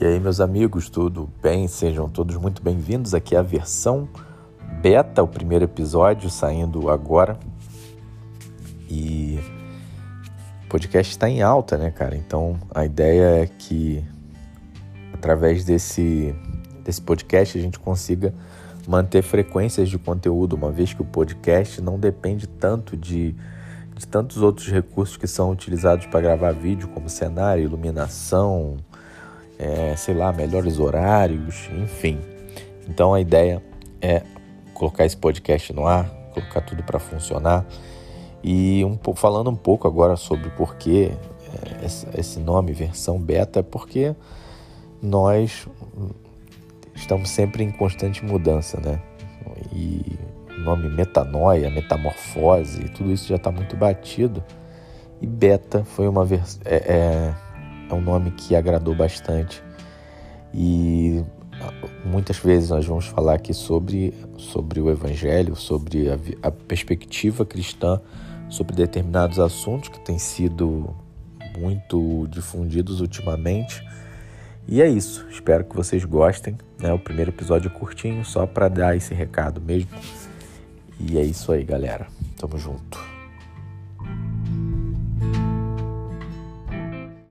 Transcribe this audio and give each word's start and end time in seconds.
E 0.00 0.06
aí, 0.06 0.18
meus 0.18 0.40
amigos, 0.40 0.88
tudo 0.88 1.28
bem? 1.42 1.68
Sejam 1.68 2.08
todos 2.08 2.34
muito 2.36 2.62
bem-vindos. 2.62 3.12
Aqui 3.12 3.36
é 3.36 3.38
a 3.38 3.42
versão 3.42 4.08
beta, 4.80 5.22
o 5.22 5.28
primeiro 5.28 5.66
episódio 5.66 6.30
saindo 6.30 6.88
agora. 6.88 7.38
E 8.88 9.38
o 10.64 10.68
podcast 10.70 11.12
está 11.12 11.28
em 11.28 11.42
alta, 11.42 11.76
né, 11.76 11.90
cara? 11.90 12.16
Então 12.16 12.58
a 12.74 12.86
ideia 12.86 13.42
é 13.42 13.46
que 13.46 14.02
através 15.12 15.66
desse, 15.66 16.34
desse 16.82 17.02
podcast 17.02 17.58
a 17.58 17.60
gente 17.60 17.78
consiga 17.78 18.32
manter 18.88 19.20
frequências 19.20 19.90
de 19.90 19.98
conteúdo, 19.98 20.56
uma 20.56 20.72
vez 20.72 20.94
que 20.94 21.02
o 21.02 21.04
podcast 21.04 21.78
não 21.82 21.98
depende 21.98 22.46
tanto 22.48 22.96
de, 22.96 23.34
de 23.94 24.06
tantos 24.08 24.38
outros 24.38 24.68
recursos 24.68 25.18
que 25.18 25.26
são 25.26 25.50
utilizados 25.50 26.06
para 26.06 26.22
gravar 26.22 26.52
vídeo, 26.52 26.88
como 26.88 27.06
cenário, 27.10 27.64
iluminação 27.64 28.78
é, 29.60 29.94
sei 29.94 30.14
lá, 30.14 30.32
melhores 30.32 30.78
horários, 30.78 31.68
enfim. 31.82 32.18
Então 32.88 33.12
a 33.12 33.20
ideia 33.20 33.62
é 34.00 34.22
colocar 34.72 35.04
esse 35.04 35.16
podcast 35.16 35.70
no 35.74 35.86
ar, 35.86 36.08
colocar 36.32 36.62
tudo 36.62 36.82
para 36.82 36.98
funcionar 36.98 37.66
e 38.42 38.82
um, 38.84 38.98
falando 39.14 39.50
um 39.50 39.56
pouco 39.56 39.86
agora 39.86 40.16
sobre 40.16 40.48
por 40.50 40.76
que 40.76 41.12
é, 41.82 42.18
esse 42.18 42.40
nome 42.40 42.72
versão 42.72 43.18
beta 43.18 43.60
é 43.60 43.62
porque 43.62 44.14
nós 45.02 45.68
estamos 46.94 47.28
sempre 47.28 47.62
em 47.62 47.70
constante 47.70 48.24
mudança, 48.24 48.80
né? 48.80 49.00
E 49.72 50.18
o 50.48 50.60
nome 50.60 50.88
metanoia, 50.88 51.70
metamorfose, 51.70 52.88
tudo 52.90 53.12
isso 53.12 53.28
já 53.28 53.36
está 53.36 53.50
muito 53.50 53.76
batido. 53.76 54.42
E 55.20 55.26
beta 55.26 55.84
foi 55.84 56.08
uma 56.08 56.24
versão. 56.24 56.60
É, 56.64 56.76
é, 56.76 57.49
é 57.90 57.94
um 57.94 58.00
nome 58.00 58.30
que 58.30 58.54
agradou 58.54 58.94
bastante 58.94 59.62
e 60.54 61.22
muitas 62.04 62.38
vezes 62.38 62.70
nós 62.70 62.86
vamos 62.86 63.06
falar 63.06 63.34
aqui 63.34 63.52
sobre, 63.52 64.14
sobre 64.36 64.80
o 64.80 64.90
Evangelho, 64.90 65.54
sobre 65.56 66.08
a, 66.08 66.18
a 66.42 66.50
perspectiva 66.50 67.44
cristã 67.44 68.00
sobre 68.50 68.74
determinados 68.74 69.38
assuntos 69.38 69.88
que 69.88 70.00
têm 70.00 70.18
sido 70.18 70.94
muito 71.56 72.26
difundidos 72.28 73.00
ultimamente. 73.00 73.82
E 74.68 74.82
é 74.82 74.88
isso, 74.88 75.26
espero 75.30 75.64
que 75.64 75.74
vocês 75.74 76.04
gostem. 76.04 76.58
Né? 76.78 76.92
O 76.92 76.98
primeiro 76.98 77.30
episódio 77.30 77.70
é 77.74 77.78
curtinho, 77.78 78.24
só 78.24 78.46
para 78.46 78.68
dar 78.68 78.96
esse 78.96 79.14
recado 79.14 79.60
mesmo. 79.60 79.90
E 80.98 81.16
é 81.16 81.22
isso 81.22 81.50
aí, 81.52 81.64
galera. 81.64 82.08
Tamo 82.36 82.58
junto. 82.58 83.19